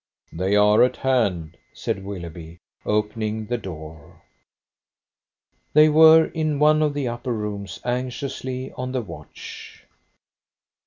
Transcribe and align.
"They 0.33 0.55
are 0.55 0.81
at 0.81 0.97
hand," 0.97 1.57
said 1.73 2.03
Willoughby, 2.03 2.57
opening 2.87 3.45
the 3.45 3.57
door. 3.59 4.23
They 5.73 5.89
were 5.89 6.25
in 6.33 6.57
one 6.57 6.81
of 6.81 6.95
the 6.95 7.07
upper 7.07 7.31
rooms 7.33 7.79
anxiously 7.85 8.71
on 8.73 8.93
the 8.93 9.03
watch. 9.03 9.85